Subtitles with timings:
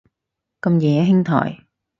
[0.61, 1.67] 咁夜啊兄台